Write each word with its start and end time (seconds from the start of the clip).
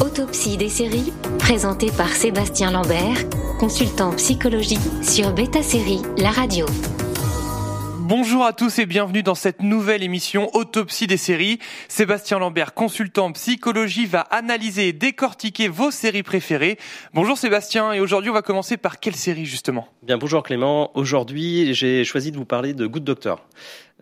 Autopsie 0.00 0.56
des 0.56 0.70
séries, 0.70 1.12
présenté 1.38 1.90
par 1.94 2.08
Sébastien 2.08 2.70
Lambert, 2.70 3.28
consultant 3.58 4.12
psychologie 4.12 4.78
sur 5.02 5.34
Beta 5.34 5.62
Série, 5.62 6.00
la 6.16 6.30
radio. 6.30 6.64
Bonjour 7.98 8.46
à 8.46 8.54
tous 8.54 8.78
et 8.78 8.86
bienvenue 8.86 9.22
dans 9.22 9.34
cette 9.34 9.62
nouvelle 9.62 10.02
émission 10.02 10.48
Autopsie 10.54 11.06
des 11.06 11.18
séries. 11.18 11.58
Sébastien 11.88 12.38
Lambert, 12.38 12.72
consultant 12.72 13.26
en 13.26 13.32
psychologie, 13.32 14.06
va 14.06 14.20
analyser 14.20 14.88
et 14.88 14.92
décortiquer 14.94 15.68
vos 15.68 15.90
séries 15.90 16.22
préférées. 16.22 16.78
Bonjour 17.12 17.36
Sébastien, 17.36 17.92
et 17.92 18.00
aujourd'hui 18.00 18.30
on 18.30 18.34
va 18.34 18.42
commencer 18.42 18.78
par 18.78 19.00
quelle 19.00 19.16
série 19.16 19.44
justement? 19.44 19.86
Bien, 20.02 20.16
bonjour 20.16 20.42
Clément. 20.42 20.92
Aujourd'hui, 20.94 21.74
j'ai 21.74 22.04
choisi 22.04 22.32
de 22.32 22.38
vous 22.38 22.46
parler 22.46 22.72
de 22.72 22.86
Good 22.86 23.04
Doctor. 23.04 23.46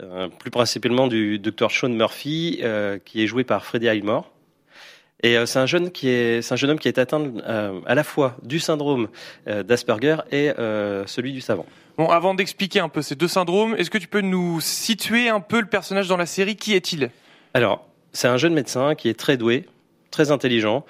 Euh, 0.00 0.28
plus 0.28 0.52
principalement 0.52 1.08
du 1.08 1.40
docteur 1.40 1.72
Sean 1.72 1.88
Murphy, 1.88 2.60
euh, 2.62 2.98
qui 3.04 3.24
est 3.24 3.26
joué 3.26 3.42
par 3.42 3.64
Freddie 3.64 3.88
Highmore. 3.88 4.30
Et 5.22 5.36
euh, 5.36 5.46
c'est 5.46 5.58
un 5.58 5.66
jeune 5.66 5.90
qui 5.90 6.08
est, 6.08 6.42
c'est 6.42 6.54
un 6.54 6.56
jeune 6.56 6.70
homme 6.70 6.78
qui 6.78 6.88
est 6.88 6.98
atteint 6.98 7.22
euh, 7.46 7.80
à 7.86 7.94
la 7.94 8.04
fois 8.04 8.36
du 8.42 8.60
syndrome 8.60 9.08
euh, 9.48 9.62
d'Asperger 9.62 10.16
et 10.30 10.50
celui 11.06 11.32
du 11.32 11.40
savant. 11.40 11.66
Bon, 11.96 12.08
avant 12.08 12.34
d'expliquer 12.34 12.78
un 12.78 12.88
peu 12.88 13.02
ces 13.02 13.16
deux 13.16 13.26
syndromes, 13.26 13.74
est-ce 13.76 13.90
que 13.90 13.98
tu 13.98 14.06
peux 14.06 14.20
nous 14.20 14.60
situer 14.60 15.28
un 15.28 15.40
peu 15.40 15.60
le 15.60 15.66
personnage 15.66 16.06
dans 16.06 16.16
la 16.16 16.26
série? 16.26 16.54
Qui 16.54 16.74
est-il? 16.74 17.10
Alors, 17.54 17.84
c'est 18.12 18.28
un 18.28 18.36
jeune 18.36 18.54
médecin 18.54 18.94
qui 18.94 19.08
est 19.08 19.18
très 19.18 19.36
doué, 19.36 19.64
très 20.12 20.30
intelligent, 20.30 20.84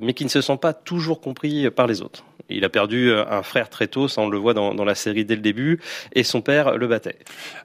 mais 0.00 0.14
qui 0.14 0.24
ne 0.24 0.30
se 0.30 0.40
sent 0.40 0.56
pas 0.56 0.72
toujours 0.72 1.20
compris 1.20 1.70
par 1.70 1.86
les 1.86 2.00
autres. 2.00 2.24
Il 2.48 2.64
a 2.64 2.70
perdu 2.70 3.12
un 3.12 3.42
frère 3.42 3.68
très 3.68 3.88
tôt, 3.88 4.08
ça 4.08 4.22
on 4.22 4.28
le 4.30 4.38
voit 4.38 4.54
dans, 4.54 4.74
dans 4.74 4.84
la 4.86 4.94
série 4.94 5.26
dès 5.26 5.34
le 5.34 5.42
début, 5.42 5.80
et 6.14 6.22
son 6.22 6.40
père 6.40 6.78
le 6.78 6.86
battait. 6.86 7.18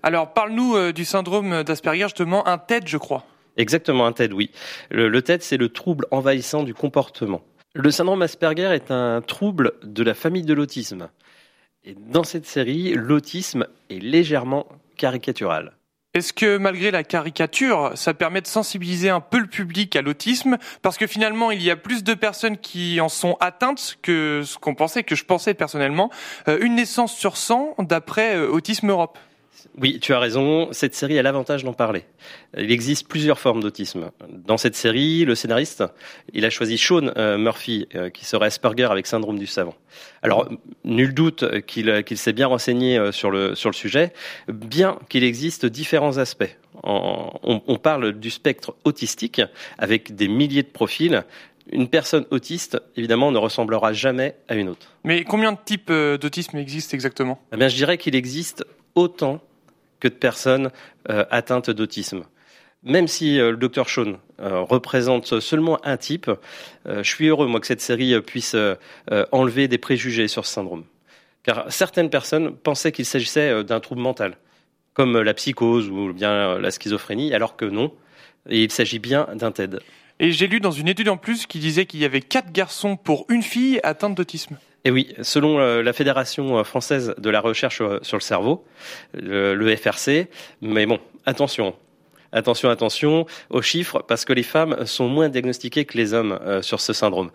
Alors, 0.04 0.34
parle-nous 0.34 0.92
du 0.92 1.06
syndrome 1.06 1.64
d'Asperger, 1.64 2.04
justement, 2.04 2.46
un 2.50 2.58
TED, 2.58 2.84
je 2.86 2.98
crois. 2.98 3.24
Exactement, 3.60 4.06
un 4.06 4.14
TED, 4.14 4.32
oui. 4.32 4.52
Le, 4.90 5.10
le 5.10 5.22
TED, 5.22 5.44
c'est 5.44 5.58
le 5.58 5.68
trouble 5.68 6.06
envahissant 6.12 6.64
du 6.64 6.74
comportement. 6.74 7.42
Le 7.76 7.92
syndrome 7.92 8.22
Asperger 8.22 8.72
est 8.74 8.90
un 8.90 9.22
trouble 9.22 9.74
de 9.84 10.02
la 10.02 10.14
famille 10.14 10.44
de 10.44 10.54
l'autisme. 10.54 11.10
Et 11.84 11.94
dans 11.94 12.24
cette 12.24 12.46
série, 12.46 12.94
l'autisme 12.94 13.68
est 13.90 14.00
légèrement 14.00 14.66
caricatural. 14.96 15.74
Est-ce 16.16 16.32
que 16.34 16.58
malgré 16.58 16.90
la 16.90 17.04
caricature, 17.04 17.92
ça 17.96 18.14
permet 18.14 18.42
de 18.42 18.48
sensibiliser 18.48 19.10
un 19.10 19.20
peu 19.20 19.40
le 19.40 19.48
public 19.48 19.96
à 19.96 20.02
l'autisme? 20.02 20.58
Parce 20.82 20.98
que 20.98 21.06
finalement, 21.06 21.52
il 21.52 21.62
y 21.62 21.70
a 21.70 21.76
plus 21.76 22.04
de 22.04 22.14
personnes 22.14 22.58
qui 22.58 23.00
en 23.00 23.10
sont 23.10 23.38
atteintes 23.42 23.98
que 24.02 24.42
ce 24.44 24.58
qu'on 24.58 24.74
pensait, 24.74 25.04
que 25.04 25.16
je 25.16 25.26
pensais 25.26 25.54
personnellement. 25.54 26.10
Euh, 26.48 26.58
une 26.62 26.76
naissance 26.76 27.14
sur 27.14 27.38
100 27.38 27.76
d'après 27.80 28.38
euh, 28.38 28.50
Autisme 28.50 28.90
Europe. 28.90 29.20
Oui, 29.78 30.00
tu 30.00 30.14
as 30.14 30.20
raison. 30.20 30.70
Cette 30.72 30.96
série 30.96 31.20
a 31.20 31.22
l'avantage 31.22 31.64
d'en 31.64 31.74
parler. 31.74 32.06
Il 32.58 32.72
existe 32.72 33.08
plusieurs 33.08 33.40
formes 33.40 33.62
d'autisme. 33.62 34.12
Dans 34.30 34.58
cette 34.58 34.76
série, 34.76 35.26
le 35.26 35.36
scénariste, 35.36 35.84
a 36.42 36.50
choisi 36.50 36.78
Sean 36.78 37.12
euh, 37.18 37.38
Murphy, 37.38 37.88
euh, 37.96 38.10
qui 38.10 38.26
serait 38.26 38.48
Asperger 38.48 38.86
avec 38.86 39.06
syndrome 39.06 39.38
du 39.38 39.48
savant. 39.48 39.76
Alors, 40.22 40.50
nul 40.84 41.14
doute 41.14 41.62
qu'il 41.62 42.04
qu'il 42.04 42.18
s'est 42.18 42.34
bien 42.34 42.48
renseigné 42.48 42.98
euh, 42.98 43.12
sur 43.12 43.32
le, 43.32 43.54
sujet, 43.56 44.14
bien 44.48 44.98
qu'il 45.10 45.24
existe 45.24 45.66
différents 45.66 46.18
aspects. 46.18 46.58
On 46.84 47.78
parle 47.78 48.14
du 48.14 48.30
spectre 48.30 48.74
autistique, 48.86 49.42
avec 49.78 50.16
des 50.16 50.30
milliers 50.30 50.64
de 50.64 50.70
profils, 50.70 51.26
une 51.72 51.88
personne 51.88 52.26
autiste, 52.32 52.82
évidemment, 52.96 53.32
ne 53.32 53.38
ressemblera 53.38 53.94
jamais 53.94 54.36
à 54.48 54.56
une 54.56 54.70
autre. 54.70 54.96
Mais 55.04 55.24
combien 55.24 55.52
de 55.52 55.58
types 55.64 55.92
d'autisme 55.92 56.58
existent 56.58 56.96
exactement? 56.96 57.40
Eh 57.54 57.58
bien, 57.58 57.68
Je 57.68 57.76
dirais 57.76 57.98
qu'il 57.98 58.16
existe 58.16 58.66
autant 58.96 59.42
que 60.00 60.08
de 60.08 60.14
personnes 60.14 60.72
euh, 61.10 61.26
atteintes 61.30 61.70
d'autisme. 61.70 62.24
Même 62.84 63.08
si 63.08 63.40
euh, 63.40 63.52
le 63.52 63.58
docteur 63.58 63.90
Sean 63.90 64.20
euh, 64.40 64.62
représente 64.62 65.40
seulement 65.40 65.80
un 65.86 65.98
type, 65.98 66.32
je 66.86 67.04
suis 67.04 67.28
heureux 67.28 67.48
moi 67.48 67.60
que 67.60 67.68
cette 67.68 67.82
série 67.82 68.20
puisse 68.22 68.56
enlever 69.32 69.68
des 69.68 69.78
préjugés 69.78 70.28
sur 70.28 70.46
ce 70.46 70.54
syndrome. 70.54 70.86
Car 71.44 71.72
certaines 71.72 72.10
personnes 72.10 72.56
pensaient 72.56 72.92
qu'il 72.92 73.06
s'agissait 73.06 73.64
d'un 73.64 73.80
trouble 73.80 74.02
mental, 74.02 74.38
comme 74.94 75.20
la 75.20 75.34
psychose 75.34 75.90
ou 75.90 76.14
bien 76.14 76.58
la 76.58 76.72
schizophrénie, 76.72 77.34
alors 77.34 77.56
que 77.56 77.66
non, 77.66 77.94
et 78.50 78.64
il 78.64 78.72
s'agit 78.72 79.00
bien 79.00 79.28
d'un 79.36 79.52
TED. 79.52 79.82
Et 80.20 80.32
j'ai 80.32 80.48
lu 80.48 80.60
dans 80.60 80.72
une 80.72 80.90
étude 80.90 81.08
en 81.10 81.18
plus 81.18 81.46
qui 81.48 81.60
disait 81.60 81.86
qu'il 81.86 82.02
y 82.02 82.06
avait 82.06 82.22
quatre 82.22 82.52
garçons 82.52 82.98
pour 82.98 83.26
une 83.30 83.42
fille 83.42 83.80
atteinte 83.84 84.16
d'autisme. 84.16 84.58
Et 84.86 84.92
oui, 84.92 85.14
selon 85.22 85.60
euh, 85.60 85.82
la 85.82 85.94
Fédération 85.94 86.58
euh, 86.58 86.64
française 86.64 87.14
de 87.18 87.30
la 87.30 87.42
recherche 87.42 87.82
euh, 87.82 88.00
sur 88.02 88.18
le 88.18 88.22
cerveau, 88.22 88.66
le 89.14 89.76
FRC, 89.76 90.28
mais 90.62 90.86
bon, 90.86 91.00
attention, 91.26 91.76
Attention, 92.32 92.70
attention 92.70 93.26
aux 93.50 93.64
chiffres, 93.64 94.04
parce 94.08 94.24
que 94.24 94.34
les 94.34 94.44
femmes 94.44 94.86
sont 94.86 95.08
moins 95.08 95.30
diagnostiquées 95.30 95.86
que 95.86 95.98
les 95.98 96.14
hommes 96.14 96.40
sur 96.62 96.80
ce 96.80 96.94
syndrome. 96.94 97.32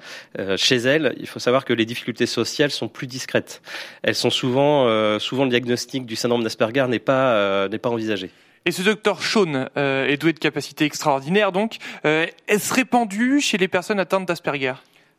chez 0.56 0.76
elles, 0.76 1.16
il 1.18 1.26
faut 1.26 1.40
savoir 1.40 1.64
que 1.64 1.72
les 1.72 1.84
difficultés 1.84 2.26
sociales 2.26 2.70
sont 2.70 2.86
plus 2.86 3.08
discrètes. 3.08 3.60
Elles 4.04 4.14
sont 4.14 4.30
souvent, 4.30 5.18
souvent 5.18 5.42
le 5.42 5.50
diagnostic 5.50 6.06
du 6.06 6.14
syndrome 6.14 6.44
d'Asperger 6.44 6.86
n'est 6.86 7.00
pas, 7.00 7.68
n'est 7.68 7.78
pas 7.78 7.90
envisagé. 7.90 8.30
Et 8.66 8.72
ce 8.72 8.82
docteur 8.82 9.22
Sean 9.22 9.68
est 9.76 10.16
doué 10.16 10.32
de 10.32 10.38
capacités 10.38 10.86
extraordinaires, 10.86 11.52
donc 11.52 11.76
est-ce 12.04 12.72
répandu 12.72 13.40
chez 13.40 13.58
les 13.58 13.68
personnes 13.68 14.00
atteintes 14.00 14.26
d'Asperger? 14.26 14.74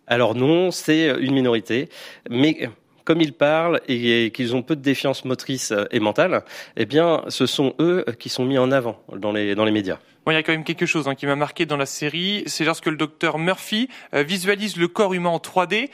Alors 0.07 0.33
non, 0.33 0.71
c'est 0.71 1.09
une 1.19 1.33
minorité, 1.33 1.89
mais 2.29 2.69
comme 3.03 3.21
ils 3.21 3.33
parlent 3.33 3.81
et 3.87 4.31
qu'ils 4.31 4.55
ont 4.55 4.63
peu 4.63 4.75
de 4.75 4.81
défiance 4.81 5.25
motrice 5.25 5.73
et 5.91 5.99
mentale, 5.99 6.43
eh 6.75 6.85
bien, 6.85 7.23
ce 7.27 7.45
sont 7.45 7.75
eux 7.79 8.03
qui 8.19 8.29
sont 8.29 8.45
mis 8.45 8.57
en 8.57 8.71
avant 8.71 8.99
dans 9.15 9.31
les, 9.31 9.53
dans 9.53 9.63
les 9.63 9.71
médias. 9.71 9.99
Bon, 10.25 10.31
il 10.31 10.35
y 10.35 10.37
a 10.37 10.43
quand 10.43 10.53
même 10.53 10.63
quelque 10.63 10.87
chose 10.87 11.07
hein, 11.07 11.13
qui 11.13 11.27
m'a 11.27 11.35
marqué 11.35 11.67
dans 11.67 11.77
la 11.77 11.85
série, 11.85 12.41
c'est 12.47 12.65
lorsque 12.65 12.87
le 12.87 12.97
docteur 12.97 13.37
Murphy 13.37 13.89
euh, 14.15 14.23
visualise 14.23 14.75
le 14.75 14.87
corps 14.87 15.13
humain 15.13 15.29
en 15.29 15.37
3D. 15.37 15.89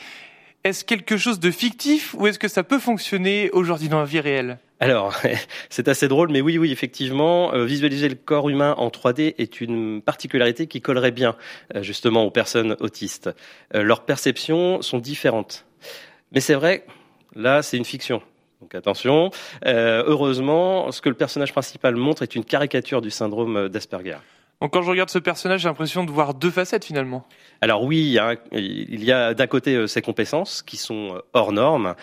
Est-ce 0.63 0.85
quelque 0.85 1.17
chose 1.17 1.39
de 1.39 1.49
fictif 1.49 2.13
ou 2.13 2.27
est-ce 2.27 2.37
que 2.37 2.47
ça 2.47 2.61
peut 2.61 2.77
fonctionner 2.77 3.49
aujourd'hui 3.49 3.89
dans 3.89 3.99
la 3.99 4.05
vie 4.05 4.19
réelle? 4.19 4.59
Alors, 4.79 5.15
c'est 5.69 5.87
assez 5.87 6.07
drôle, 6.07 6.29
mais 6.29 6.39
oui, 6.39 6.59
oui, 6.59 6.71
effectivement, 6.71 7.51
euh, 7.53 7.65
visualiser 7.65 8.09
le 8.09 8.15
corps 8.15 8.47
humain 8.47 8.75
en 8.77 8.89
3D 8.89 9.33
est 9.39 9.59
une 9.59 10.03
particularité 10.03 10.67
qui 10.67 10.79
collerait 10.79 11.11
bien 11.11 11.35
euh, 11.75 11.81
justement 11.81 12.25
aux 12.25 12.29
personnes 12.29 12.75
autistes. 12.79 13.31
Euh, 13.73 13.81
leurs 13.81 14.05
perceptions 14.05 14.83
sont 14.83 14.99
différentes. 14.99 15.65
Mais 16.31 16.41
c'est 16.41 16.55
vrai, 16.55 16.85
là, 17.35 17.63
c'est 17.63 17.77
une 17.77 17.85
fiction. 17.85 18.21
Donc 18.61 18.75
attention. 18.75 19.31
heureusement, 19.65 20.91
ce 20.91 21.01
que 21.01 21.09
le 21.09 21.15
personnage 21.15 21.51
principal 21.51 21.95
montre 21.95 22.21
est 22.21 22.35
une 22.35 22.45
caricature 22.45 23.01
du 23.01 23.09
syndrome 23.09 23.69
d'Asperger. 23.69 24.19
Donc 24.61 24.73
quand 24.73 24.83
je 24.83 24.89
regarde 24.91 25.09
ce 25.09 25.17
personnage, 25.17 25.61
j'ai 25.61 25.67
l'impression 25.67 26.03
de 26.03 26.11
voir 26.11 26.35
deux 26.35 26.51
facettes 26.51 26.85
finalement. 26.85 27.25
Alors 27.61 27.83
oui, 27.83 28.15
il 28.51 29.03
y 29.03 29.11
a, 29.11 29.33
d'un 29.33 29.47
côté 29.47 29.75
euh, 29.75 29.87
ses 29.87 30.03
compétences 30.03 30.61
qui 30.61 30.77
sont 30.77 31.15
euh, 31.15 31.19
hors 31.33 31.51
normes. 31.51 31.95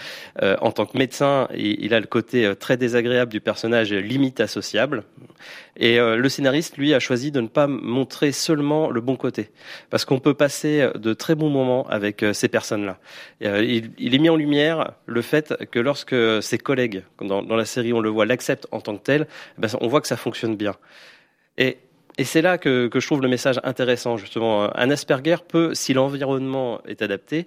Euh, 0.42 0.56
en 0.60 0.72
tant 0.72 0.84
que 0.84 0.98
médecin, 0.98 1.46
il 1.54 1.94
a 1.94 2.00
le 2.00 2.06
côté 2.06 2.52
très 2.58 2.76
désagréable 2.76 3.30
du 3.30 3.40
personnage, 3.40 3.92
limite 3.92 4.40
associable. 4.40 5.04
Et 5.76 5.98
le 5.98 6.28
scénariste, 6.28 6.76
lui, 6.76 6.92
a 6.92 6.98
choisi 6.98 7.30
de 7.30 7.40
ne 7.40 7.46
pas 7.46 7.68
montrer 7.68 8.32
seulement 8.32 8.90
le 8.90 9.00
bon 9.00 9.14
côté, 9.14 9.50
parce 9.90 10.04
qu'on 10.04 10.18
peut 10.18 10.34
passer 10.34 10.90
de 10.96 11.14
très 11.14 11.36
bons 11.36 11.50
moments 11.50 11.86
avec 11.86 12.24
ces 12.32 12.48
personnes-là. 12.48 12.98
Il, 13.40 13.92
il, 13.96 14.14
est 14.14 14.18
mis 14.18 14.28
en 14.28 14.34
lumière 14.34 14.94
le 15.06 15.22
fait 15.22 15.54
que 15.70 15.78
lorsque 15.78 16.16
ses 16.42 16.58
collègues, 16.58 17.04
dans, 17.20 17.44
dans 17.44 17.54
la 17.54 17.64
série, 17.64 17.92
on 17.92 18.00
le 18.00 18.08
voit, 18.08 18.26
l'acceptent 18.26 18.66
en 18.72 18.80
tant 18.80 18.96
que 18.96 19.04
tel, 19.04 19.28
eh 19.56 19.60
ben, 19.60 19.68
on 19.80 19.86
voit 19.86 20.00
que 20.00 20.08
ça 20.08 20.16
fonctionne 20.16 20.56
bien. 20.56 20.74
Et 21.58 21.78
et 22.18 22.24
c'est 22.24 22.42
là 22.42 22.58
que, 22.58 22.88
que, 22.88 23.00
je 23.00 23.06
trouve 23.06 23.22
le 23.22 23.28
message 23.28 23.60
intéressant, 23.62 24.16
justement. 24.16 24.76
Un 24.76 24.90
Asperger 24.90 25.36
peut, 25.46 25.74
si 25.74 25.94
l'environnement 25.94 26.80
est 26.86 27.00
adapté, 27.00 27.46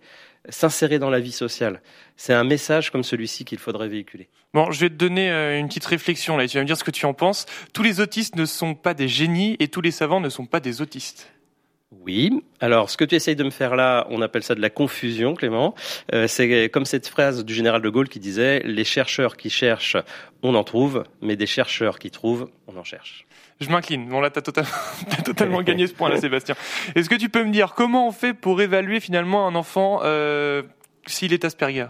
s'insérer 0.50 0.98
dans 0.98 1.10
la 1.10 1.20
vie 1.20 1.32
sociale. 1.32 1.82
C'est 2.18 2.34
un 2.34 2.44
message 2.44 2.90
comme 2.92 3.04
celui-ci 3.04 3.46
qu'il 3.46 3.60
faudrait 3.60 3.88
véhiculer. 3.88 4.28
Bon, 4.54 4.72
je 4.72 4.80
vais 4.80 4.90
te 4.90 4.96
donner 4.96 5.32
euh, 5.32 5.60
une 5.60 5.68
petite 5.68 5.86
réflexion 5.86 6.38
là, 6.38 6.44
et 6.44 6.48
tu 6.48 6.58
vas 6.58 6.64
me 6.64 6.68
dire 6.68 6.78
ce 6.78 6.84
que 6.84 6.92
tu 6.92 7.06
en 7.06 7.14
penses. 7.14 7.46
Tous 7.74 7.84
les 7.84 8.00
autistes 8.00 8.36
ne 8.36 8.46
sont 8.46 8.74
pas 8.74 8.94
des 8.94 9.08
génies 9.08 9.56
et 9.60 9.68
tous 9.68 9.82
les 9.82 9.92
savants 9.92 10.20
ne 10.20 10.30
sont 10.30 10.46
pas 10.46 10.60
des 10.60 10.82
autistes. 10.82 11.32
Oui. 11.92 12.44
Alors, 12.62 12.90
ce 12.90 12.98
que 12.98 13.04
tu 13.04 13.16
essayes 13.16 13.36
de 13.36 13.44
me 13.44 13.50
faire 13.50 13.76
là, 13.76 14.08
on 14.10 14.22
appelle 14.22 14.44
ça 14.44 14.56
de 14.56 14.62
la 14.62 14.70
confusion, 14.70 15.34
Clément. 15.36 15.76
Euh, 16.14 16.28
c'est 16.28 16.70
comme 16.70 16.86
cette 16.86 17.08
phrase 17.08 17.44
du 17.44 17.54
général 17.54 17.82
de 17.82 17.90
Gaulle 17.90 18.08
qui 18.08 18.20
disait 18.20 18.62
"Les 18.64 18.86
chercheurs 18.86 19.36
qui 19.36 19.50
cherchent, 19.50 19.98
on 20.42 20.56
en 20.56 20.64
trouve, 20.64 21.04
mais 21.22 21.36
des 21.36 21.48
chercheurs 21.48 22.00
qui 22.00 22.10
trouvent, 22.10 22.50
on 22.68 22.78
en 22.78 22.84
cherche." 22.84 23.26
Je 23.60 23.70
m'incline. 23.70 24.08
Bon 24.10 24.22
là, 24.22 24.30
t'as 24.30 24.42
totalement, 24.42 24.70
as 25.12 25.22
totalement 25.22 25.62
gagné 25.62 25.86
ce 25.86 25.94
point 25.94 26.10
là, 26.10 26.18
Sébastien. 26.20 26.56
Est-ce 26.96 27.10
que 27.10 27.16
tu 27.16 27.30
peux 27.30 27.44
me 27.44 27.52
dire 27.52 27.74
comment 27.76 28.08
on 28.08 28.12
fait 28.12 28.34
pour 28.34 28.62
évaluer 28.62 29.00
finalement 29.00 29.48
un 29.48 29.54
enfant 29.54 30.00
euh, 30.04 30.64
s'il 31.06 31.34
est 31.34 31.46
Asperger? 31.46 31.88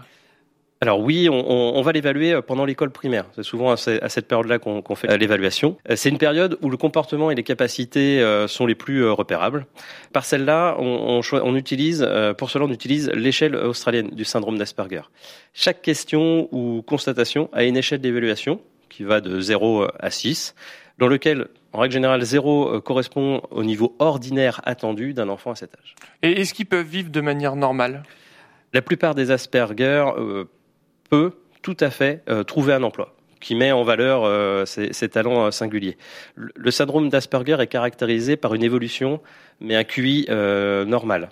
Alors 0.82 0.98
oui, 0.98 1.28
on, 1.30 1.80
va 1.80 1.92
l'évaluer 1.92 2.32
euh, 2.32 2.42
pendant 2.42 2.64
l'école 2.64 2.90
primaire. 2.90 3.26
C'est 3.36 3.44
souvent 3.44 3.70
à 3.70 3.76
cette 3.76 4.26
période-là 4.26 4.58
qu'on 4.58 4.94
fait 4.96 5.08
euh, 5.08 5.16
l'évaluation. 5.16 5.76
C'est 5.94 6.08
une 6.08 6.18
période 6.18 6.58
où 6.60 6.70
le 6.70 6.76
comportement 6.76 7.30
et 7.30 7.36
les 7.36 7.44
capacités 7.44 8.20
sont 8.48 8.66
les 8.66 8.74
plus 8.74 9.08
repérables. 9.08 9.66
Par 10.12 10.24
celle-là, 10.24 10.74
on, 10.80 11.20
on, 11.32 11.54
utilise, 11.54 12.04
pour 12.36 12.50
cela, 12.50 12.64
on 12.64 12.70
utilise 12.72 13.10
l'échelle 13.10 13.54
australienne 13.54 14.08
du 14.08 14.24
syndrome 14.24 14.58
d'Asperger. 14.58 15.02
Chaque 15.54 15.82
question 15.82 16.48
ou 16.50 16.82
constatation 16.82 17.48
a 17.52 17.62
une 17.62 17.76
échelle 17.76 18.00
d'évaluation 18.00 18.60
qui 18.88 19.04
va 19.04 19.20
de 19.20 19.40
0 19.40 19.86
à 20.00 20.10
6 20.10 20.56
dans 20.98 21.06
lequel 21.06 21.46
En 21.72 21.78
règle 21.78 21.94
générale, 21.94 22.22
0 22.22 22.80
correspond 22.80 23.40
au 23.52 23.62
niveau 23.62 23.94
ordinaire 24.00 24.60
attendu 24.64 25.14
d'un 25.14 25.28
enfant 25.28 25.52
à 25.52 25.54
cet 25.54 25.74
âge. 25.78 25.94
Et 26.22 26.40
est-ce 26.40 26.54
qu'ils 26.54 26.66
peuvent 26.66 26.84
vivre 26.84 27.10
de 27.10 27.20
manière 27.20 27.54
normale? 27.54 28.02
La 28.72 28.82
plupart 28.82 29.14
des 29.14 29.30
Asperger 29.30 30.04
peuvent 31.12 31.32
tout 31.60 31.76
à 31.80 31.90
fait 31.90 32.24
trouver 32.46 32.72
un 32.72 32.82
emploi 32.82 33.14
qui 33.42 33.54
met 33.54 33.72
en 33.72 33.82
valeur 33.82 34.24
euh, 34.24 34.64
ses, 34.64 35.08
talents 35.08 35.46
euh, 35.46 35.50
singuliers. 35.50 35.98
Le, 36.36 36.70
syndrome 36.70 37.10
d'Asperger 37.10 37.56
est 37.60 37.66
caractérisé 37.66 38.36
par 38.36 38.54
une 38.54 38.62
évolution, 38.62 39.20
mais 39.60 39.74
un 39.76 39.84
QI 39.84 40.26
euh, 40.30 40.86
normal. 40.86 41.28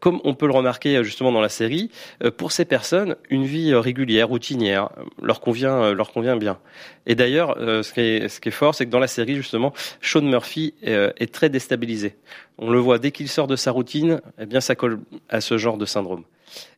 Comme 0.00 0.18
on 0.24 0.32
peut 0.32 0.46
le 0.46 0.54
remarquer 0.54 1.04
justement 1.04 1.30
dans 1.30 1.42
la 1.42 1.50
série, 1.50 1.90
pour 2.38 2.52
ces 2.52 2.64
personnes, 2.64 3.16
une 3.28 3.44
vie 3.44 3.74
régulière, 3.74 4.28
routinière, 4.28 4.88
leur 5.20 5.42
convient, 5.42 5.92
leur 5.92 6.10
convient 6.10 6.38
bien. 6.38 6.58
Et 7.04 7.14
d'ailleurs, 7.14 7.54
ce, 7.58 7.82
ce 7.82 8.40
qui 8.40 8.48
est 8.48 8.50
fort, 8.50 8.74
c'est 8.74 8.86
que 8.86 8.90
dans 8.90 8.98
la 8.98 9.08
série, 9.08 9.36
justement, 9.36 9.74
Sean 10.00 10.22
Murphy 10.22 10.72
est 10.80 11.34
très 11.34 11.50
déstabilisé. 11.50 12.16
On 12.56 12.70
le 12.70 12.78
voit 12.78 12.98
dès 12.98 13.10
qu'il 13.10 13.28
sort 13.28 13.46
de 13.46 13.56
sa 13.56 13.72
routine, 13.72 14.22
eh 14.38 14.46
bien, 14.46 14.62
ça 14.62 14.74
colle 14.74 15.00
à 15.28 15.42
ce 15.42 15.58
genre 15.58 15.76
de 15.76 15.84
syndrome. 15.84 16.24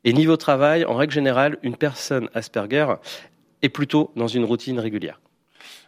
Et 0.04 0.12
niveau 0.12 0.36
travail, 0.36 0.84
en 0.84 0.94
règle 0.94 1.12
générale, 1.12 1.58
une 1.62 1.76
personne 1.76 2.28
Asperger 2.34 2.94
et 3.62 3.68
plutôt 3.68 4.12
dans 4.16 4.28
une 4.28 4.44
routine 4.44 4.78
régulière. 4.78 5.20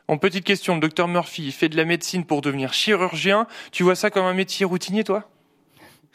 En 0.09 0.17
petite 0.17 0.45
question, 0.45 0.75
le 0.75 0.81
docteur 0.81 1.07
Murphy 1.07 1.53
fait 1.53 1.69
de 1.69 1.77
la 1.77 1.85
médecine 1.85 2.25
pour 2.25 2.41
devenir 2.41 2.73
chirurgien. 2.73 3.47
Tu 3.73 3.83
vois 3.83 3.95
ça 3.95 4.11
comme 4.11 4.25
un 4.25 4.33
métier 4.33 4.65
routinier, 4.65 5.05
toi? 5.05 5.29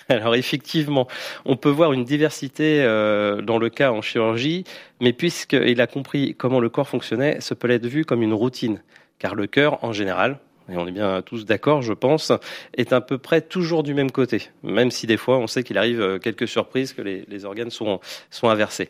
Alors 0.10 0.36
effectivement, 0.36 1.08
on 1.46 1.56
peut 1.56 1.70
voir 1.70 1.94
une 1.94 2.04
diversité 2.04 2.82
euh, 2.82 3.42
dans 3.42 3.58
le 3.58 3.70
cas 3.70 3.92
en 3.92 4.02
chirurgie, 4.02 4.64
mais 5.00 5.14
puisqu'il 5.14 5.80
a 5.80 5.88
compris 5.88 6.36
comment 6.36 6.60
le 6.60 6.70
corps 6.70 6.90
fonctionnait, 6.90 7.40
ce 7.40 7.54
peut 7.54 7.70
être 7.70 7.86
vu 7.86 8.04
comme 8.04 8.24
une 8.24 8.34
routine, 8.34 8.82
car 9.20 9.36
le 9.36 9.48
cœur, 9.48 9.84
en 9.84 9.94
général, 9.94 10.40
et 10.72 10.78
on 10.78 10.88
est 10.88 10.92
bien 10.92 11.22
tous 11.22 11.46
d'accord, 11.46 11.82
je 11.82 11.94
pense, 11.94 12.32
est 12.76 12.94
à 12.94 13.02
peu 13.02 13.18
près 13.18 13.42
toujours 13.42 13.84
du 13.84 13.94
même 13.94 14.12
côté, 14.12 14.50
même 14.64 14.92
si 14.92 15.08
des 15.08 15.18
fois 15.18 15.38
on 15.38 15.48
sait 15.48 15.64
qu'il 15.64 15.78
arrive 15.78 16.02
euh, 16.02 16.20
quelques 16.20 16.48
surprises, 16.48 16.94
que 16.94 17.02
les, 17.02 17.46
organes 17.46 17.70
sont, 17.70 18.00
inversés. 18.44 18.90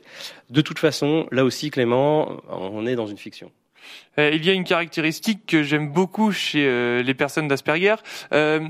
De 0.50 0.62
toute 0.62 0.80
façon, 0.80 1.28
là 1.32 1.44
aussi, 1.44 1.72
Clément, 1.72 2.42
on 2.50 2.86
est 2.86 2.96
dans 2.96 3.08
une 3.08 3.18
fiction. 3.18 3.52
Euh, 4.18 4.32
il 4.34 4.46
y 4.46 4.50
a 4.50 4.54
une 4.54 4.64
caractéristique 4.64 5.46
que 5.46 5.64
j'aime 5.64 5.92
beaucoup 5.92 6.32
chez 6.32 6.66
euh, 6.66 7.02
les 7.02 7.14
personnes 7.14 7.48
d'Asperger, 7.48 7.96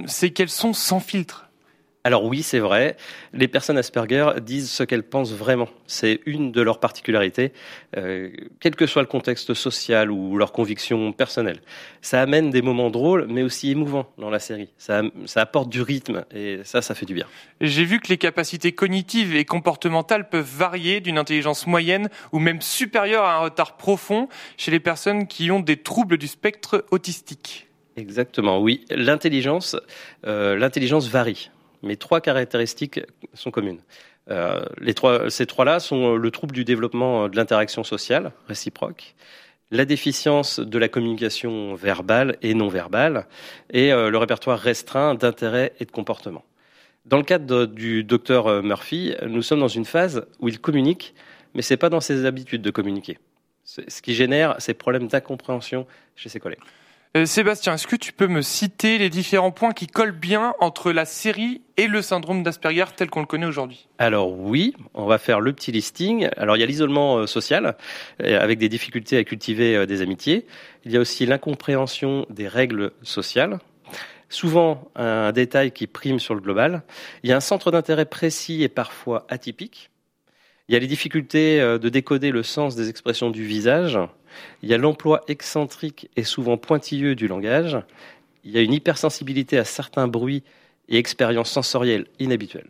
c'est 0.08 0.32
qu'elles 0.32 0.50
sont 0.50 0.74
sans 0.74 1.00
filtre. 1.00 1.43
Alors 2.06 2.26
oui, 2.26 2.44
c'est 2.44 2.60
vrai. 2.60 2.98
Les 3.32 3.48
personnes 3.48 3.78
Asperger 3.78 4.32
disent 4.42 4.70
ce 4.70 4.84
qu'elles 4.84 5.04
pensent 5.04 5.32
vraiment. 5.32 5.70
C'est 5.88 6.20
une 6.26 6.52
de 6.52 6.62
leurs 6.62 6.82
particularités, 6.82 7.54
euh, 7.96 8.30
quel 8.60 8.76
que 8.76 8.86
soit 8.88 9.02
le 9.02 9.08
contexte 9.08 9.54
social 9.54 10.12
ou 10.12 10.38
leurs 10.38 10.52
convictions 10.52 11.14
personnelles. 11.14 11.62
Ça 12.02 12.22
amène 12.22 12.50
des 12.50 12.62
moments 12.62 12.90
drôles, 12.90 13.28
mais 13.30 13.42
aussi 13.42 13.72
émouvants 13.72 14.12
dans 14.18 14.30
la 14.30 14.40
série. 14.40 14.68
Ça, 14.78 15.02
ça 15.28 15.40
apporte 15.40 15.70
du 15.70 15.82
rythme 15.82 16.26
et 16.36 16.60
ça, 16.66 16.82
ça 16.82 16.94
fait 16.94 17.06
du 17.06 17.14
bien. 17.14 17.26
J'ai 17.62 17.86
vu 17.86 18.02
que 18.02 18.10
les 18.10 18.18
capacités 18.18 18.74
cognitives 18.74 19.34
et 19.34 19.46
comportementales 19.46 20.28
peuvent 20.28 20.44
varier 20.58 21.00
d'une 21.00 21.18
intelligence 21.18 21.68
moyenne 21.68 22.10
ou 22.34 22.40
même 22.40 22.62
supérieure 22.62 23.24
à 23.24 23.36
un 23.36 23.40
retard 23.40 23.78
profond 23.78 24.28
chez 24.58 24.72
les 24.72 24.82
personnes 24.82 25.26
qui 25.26 25.52
ont 25.52 25.62
des 25.62 25.78
troubles 25.78 26.18
du 26.18 26.28
spectre 26.28 26.84
autistique. 26.92 27.70
Exactement, 27.96 28.60
oui. 28.60 28.84
L'intelligence, 28.90 29.78
euh, 30.26 30.58
l'intelligence 30.58 31.08
varie 31.08 31.50
mais 31.84 31.96
trois 31.96 32.22
caractéristiques 32.22 33.02
sont 33.34 33.52
communes. 33.52 33.82
Euh, 34.32 34.66
ces 35.30 35.46
trois-là 35.46 35.80
sont 35.80 36.16
le 36.16 36.32
trouble 36.32 36.56
du 36.56 36.64
développement 36.64 37.28
de 37.28 37.36
l'interaction 37.36 37.84
sociale 37.84 38.32
réciproque, 38.48 39.16
la 39.70 39.86
déficience 39.86 40.60
de 40.60 40.78
la 40.80 40.88
communication 40.88 41.76
verbale 41.76 42.38
et 42.42 42.54
non 42.54 42.70
verbale, 42.70 43.28
et 43.72 43.92
euh, 43.92 44.10
le 44.10 44.18
répertoire 44.18 44.60
restreint 44.60 45.14
d'intérêt 45.16 45.74
et 45.80 45.86
de 45.86 45.92
comportement. 45.92 46.46
Dans 47.06 47.18
le 47.18 47.24
cadre 47.24 47.66
du 47.66 48.04
docteur 48.06 48.64
Murphy, 48.64 49.14
nous 49.28 49.42
sommes 49.42 49.60
dans 49.60 49.68
une 49.68 49.84
phase 49.84 50.26
où 50.40 50.48
il 50.48 50.60
communique, 50.60 51.14
mais 51.54 51.62
c'est 51.62 51.76
pas 51.76 51.90
dans 51.90 52.00
ses 52.00 52.26
habitudes 52.26 52.62
de 52.62 52.72
communiquer. 52.72 53.20
Ce 53.66 54.02
qui 54.02 54.14
génère 54.14 54.56
ces 54.60 54.74
problèmes 54.74 55.08
d'incompréhension 55.08 55.86
chez 56.16 56.30
ses 56.30 56.40
collègues. 56.40 56.60
Euh, 57.15 57.27
Sébastien, 57.27 57.75
est-ce 57.75 57.86
que 57.86 57.95
tu 57.95 58.12
peux 58.12 58.25
me 58.25 58.42
citer 58.42 58.98
les 58.98 59.12
différents 59.12 59.51
points 59.51 59.71
qui 59.71 59.86
collent 59.86 60.18
bien 60.18 60.56
entre 60.60 60.92
la 60.92 61.06
série 61.06 61.62
et 61.77 61.86
le 61.86 62.01
syndrome 62.01 62.42
d'Asperger 62.42 62.86
tel 62.95 63.12
qu'on 63.12 63.19
le 63.19 63.27
connaît 63.27 63.45
aujourd'hui? 63.45 63.88
Alors 64.00 64.36
oui, 64.36 64.74
on 64.95 65.06
va 65.06 65.19
faire 65.19 65.39
le 65.39 65.54
petit 65.54 65.71
listing. 65.71 66.27
Alors 66.38 66.57
il 66.57 66.62
y 66.62 66.63
a 66.63 66.65
l'isolement 66.65 67.18
euh, 67.18 67.27
social, 67.27 67.77
euh, 68.24 68.42
avec 68.42 68.57
des 68.57 68.68
difficultés 68.68 69.18
à 69.18 69.24
cultiver 69.24 69.86
des 69.86 70.01
amitiés. 70.01 70.48
Il 70.86 70.92
y 70.92 70.98
a 70.98 71.00
aussi 71.00 71.27
l'incompréhension 71.27 72.25
des 72.31 72.48
règles 72.48 72.94
sociales. 73.04 73.60
Souvent 74.30 74.89
un 74.95 75.31
détail 75.31 75.71
qui 75.71 75.86
prime 75.86 76.18
sur 76.18 76.33
le 76.33 76.42
global. 76.42 76.81
Il 77.21 77.30
y 77.30 77.33
a 77.33 77.38
un 77.38 77.42
centre 77.42 77.69
d'intérêt 77.69 78.06
précis 78.06 78.63
et 78.63 78.69
parfois 78.69 79.27
atypique. 79.30 79.92
Il 80.68 80.74
y 80.74 80.75
a 80.75 80.80
les 80.80 80.88
difficultés 80.88 81.60
de 81.60 81.89
décoder 81.89 82.31
le 82.31 82.42
sens 82.42 82.75
des 82.75 82.89
expressions 82.89 83.30
du 83.30 83.44
visage. 83.44 84.00
Il 84.62 84.70
y 84.70 84.74
a 84.74 84.78
l'emploi 84.78 85.22
excentrique 85.28 86.10
et 86.16 86.24
souvent 86.24 86.58
pointilleux 86.58 87.16
du 87.16 87.28
langage. 87.28 87.78
Il 88.44 88.52
y 88.52 88.58
a 88.58 88.62
une 88.62 88.74
hypersensibilité 88.74 89.58
à 89.58 89.66
certains 89.66 90.08
bruits 90.08 90.44
et 90.90 90.98
expériences 90.98 91.52
sensorielles 91.52 92.08
inhabituelles. 92.20 92.70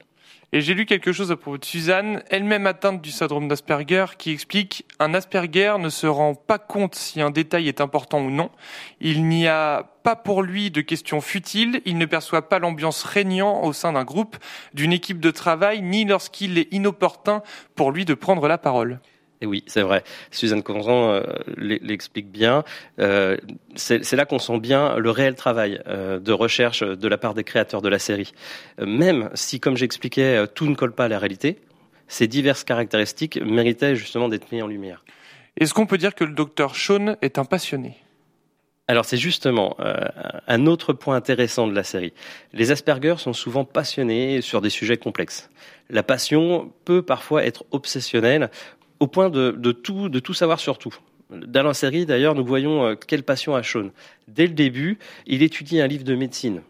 Et 0.55 0.61
j'ai 0.61 0.75
lu 0.75 0.85
quelque 0.85 1.11
chose 1.11 1.31
à 1.31 1.35
propos 1.35 1.57
de 1.57 1.65
Suzanne, 1.65 2.21
elle-même 2.29 2.67
atteinte 2.67 3.01
du 3.01 3.09
syndrome 3.09 3.47
d'Asperger, 3.47 4.05
qui 4.19 4.29
explique 4.29 4.85
un 4.99 5.15
Asperger 5.15 5.77
ne 5.79 5.89
se 5.89 6.05
rend 6.05 6.35
pas 6.35 6.59
compte 6.59 6.93
si 6.93 7.21
un 7.21 7.31
détail 7.31 7.67
est 7.67 7.81
important 7.81 8.19
ou 8.21 8.29
non. 8.29 8.51
Il 9.01 9.27
n'y 9.27 9.47
a 9.47 9.81
pas 10.03 10.15
pour 10.15 10.43
lui 10.43 10.69
de 10.69 10.81
questions 10.81 11.21
futiles, 11.21 11.81
il 11.85 11.97
ne 11.97 12.05
perçoit 12.05 12.49
pas 12.49 12.59
l'ambiance 12.59 13.03
régnant 13.03 13.63
au 13.63 13.73
sein 13.73 13.93
d'un 13.93 14.03
groupe, 14.03 14.37
d'une 14.75 14.93
équipe 14.93 15.19
de 15.19 15.31
travail, 15.31 15.81
ni 15.81 16.05
lorsqu'il 16.05 16.59
est 16.59 16.71
inopportun 16.71 17.41
pour 17.73 17.91
lui 17.91 18.05
de 18.05 18.13
prendre 18.13 18.47
la 18.47 18.59
parole. 18.59 18.99
Et 19.43 19.45
oui, 19.45 19.61
c'est 19.67 19.81
vrai. 19.81 20.05
Suzanne 20.31 20.63
Conran 20.63 21.15
euh, 21.15 21.21
l'explique 21.57 22.31
bien. 22.31 22.63
Euh, 22.99 23.35
c'est 23.75 24.13
là 24.13 24.23
qu'on 24.23 24.39
sent 24.39 24.59
bien 24.59 24.95
le 24.95 25.09
réel 25.09 25.35
travail 25.35 25.81
euh, 25.85 26.17
de 26.17 26.31
recherche 26.31 26.81
de 26.81 27.07
la 27.09 27.17
part 27.17 27.33
des 27.33 27.43
créateurs 27.43 27.81
de 27.81 27.89
la 27.89 27.99
série. 27.99 28.31
même 28.79 29.29
si, 29.33 29.59
comme 29.59 29.75
j'expliquais, 29.75 30.47
tout 30.55 30.65
ne 30.65 30.75
colle 30.75 30.93
pas 30.93 31.05
à 31.05 31.07
la 31.09 31.19
réalité, 31.19 31.59
ces 32.07 32.27
diverses 32.27 32.63
caractéristiques 32.63 33.37
méritaient 33.43 33.97
justement 33.97 34.29
d'être 34.29 34.49
mises 34.53 34.63
en 34.63 34.67
lumière. 34.67 35.03
Est-ce 35.59 35.73
qu'on 35.73 35.87
peut 35.87 35.97
dire 35.97 36.15
que 36.15 36.23
le 36.23 36.33
docteur 36.33 36.77
Sean 36.77 37.17
est 37.21 37.37
un 37.37 37.43
passionné? 37.43 37.97
Alors 38.87 39.03
c'est 39.05 39.17
justement 39.17 39.77
un 39.79 40.65
autre 40.67 40.91
point 40.91 41.15
intéressant 41.15 41.67
de 41.67 41.75
la 41.75 41.83
série. 41.83 42.13
Les 42.51 42.71
Asperger 42.71 43.15
sont 43.17 43.31
souvent 43.31 43.63
passionnés 43.63 44.41
sur 44.41 44.59
des 44.59 44.69
sujets 44.69 44.97
complexes. 44.97 45.49
La 45.89 46.03
passion 46.03 46.71
peut 46.85 47.01
parfois 47.01 47.45
être 47.45 47.65
obsessionnelle 47.71 48.49
au 49.03 49.07
point 49.07 49.29
de, 49.29 49.71
tout, 49.73 50.33
savoir 50.33 50.61
sur 50.61 50.77
tout. 50.77 50.95
Dans 51.29 51.63
la 51.63 51.73
série, 51.73 52.05
d'ailleurs, 52.05 52.35
nous 52.35 52.45
voyons 52.45 52.85
euh, 52.85 52.95
quelle 52.95 53.23
passion 53.23 53.53
a 53.53 53.61
Sean. 53.61 53.89
Dès 54.29 54.47
le 54.47 54.53
début, 54.53 54.97
il 55.27 55.43
étudie 55.43 55.81
un 55.81 55.87
livre 55.87 56.05
de 56.05 56.15
médecine. 56.15 56.61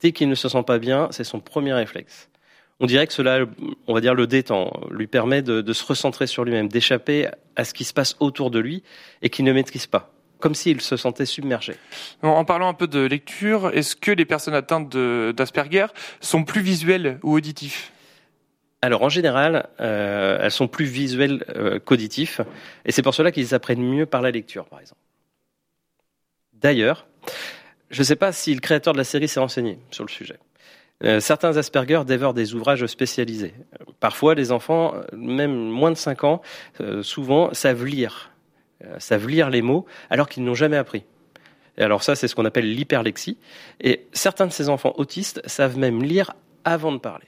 Dès 0.00 0.12
qu'il 0.12 0.30
ne 0.30 0.34
se 0.34 0.48
sent 0.48 0.62
pas 0.62 0.78
bien, 0.78 1.08
c'est 1.10 1.24
son 1.24 1.40
premier 1.40 1.74
réflexe. 1.74 2.30
On 2.80 2.86
dirait 2.86 3.06
que 3.06 3.12
cela, 3.12 3.44
on 3.86 3.92
va 3.92 4.00
dire, 4.00 4.14
le 4.14 4.26
détend, 4.26 4.72
lui 4.90 5.06
permet 5.06 5.42
de, 5.42 5.72
se 5.74 5.84
recentrer 5.84 6.26
sur 6.26 6.42
lui-même, 6.42 6.68
d'échapper 6.68 7.28
à 7.54 7.64
ce 7.64 7.74
qui 7.74 7.84
se 7.84 7.92
passe 7.92 8.16
autour 8.18 8.50
de 8.50 8.58
lui 8.58 8.82
et 9.20 9.28
qu'il 9.28 9.44
ne 9.44 9.52
maîtrise 9.52 9.86
pas 9.86 10.12
comme 10.40 10.54
s'il 10.54 10.80
se 10.80 10.96
sentait 10.96 11.26
submergé. 11.26 11.74
En 12.22 12.44
parlant 12.44 12.68
un 12.68 12.72
peu 12.72 12.86
de 12.86 13.00
lecture, 13.00 13.72
est-ce 13.74 13.96
que 13.96 14.12
les 14.12 14.24
personnes 14.24 14.54
atteintes 14.54 14.96
d'Asperger 14.96 15.86
sont 16.20 16.44
plus 16.44 16.60
visuelles 16.60 17.18
ou 17.24 17.34
auditifs 17.34 17.90
alors 18.80 19.02
en 19.02 19.08
général, 19.08 19.68
euh, 19.80 20.38
elles 20.40 20.50
sont 20.50 20.68
plus 20.68 20.84
visuelles 20.84 21.44
euh, 21.56 21.78
qu'auditifs, 21.78 22.40
et 22.84 22.92
c'est 22.92 23.02
pour 23.02 23.14
cela 23.14 23.32
qu'ils 23.32 23.54
apprennent 23.54 23.82
mieux 23.82 24.06
par 24.06 24.22
la 24.22 24.30
lecture, 24.30 24.66
par 24.66 24.80
exemple. 24.80 25.00
D'ailleurs, 26.52 27.06
je 27.90 28.00
ne 28.00 28.04
sais 28.04 28.16
pas 28.16 28.32
si 28.32 28.54
le 28.54 28.60
créateur 28.60 28.92
de 28.92 28.98
la 28.98 29.04
série 29.04 29.28
s'est 29.28 29.40
renseigné 29.40 29.78
sur 29.90 30.04
le 30.04 30.10
sujet. 30.10 30.38
Euh, 31.04 31.20
certains 31.20 31.56
Asperger 31.56 32.02
dévorent 32.06 32.34
des 32.34 32.54
ouvrages 32.54 32.84
spécialisés. 32.86 33.54
Parfois, 34.00 34.34
les 34.34 34.52
enfants, 34.52 34.94
même 35.12 35.54
moins 35.54 35.90
de 35.90 35.96
5 35.96 36.24
ans, 36.24 36.42
souvent 37.02 37.54
savent 37.54 37.84
lire, 37.84 38.30
savent 38.98 39.28
lire 39.28 39.50
les 39.50 39.62
mots 39.62 39.86
alors 40.10 40.28
qu'ils 40.28 40.44
n'ont 40.44 40.54
jamais 40.54 40.76
appris. 40.76 41.04
Et 41.78 41.82
alors 41.82 42.02
ça, 42.02 42.16
c'est 42.16 42.26
ce 42.26 42.34
qu'on 42.34 42.44
appelle 42.44 42.68
l'hyperlexie. 42.68 43.38
Et 43.80 44.06
certains 44.12 44.46
de 44.46 44.52
ces 44.52 44.68
enfants 44.68 44.92
autistes 44.96 45.40
savent 45.46 45.78
même 45.78 46.02
lire 46.02 46.34
avant 46.64 46.92
de 46.92 46.98
parler. 46.98 47.26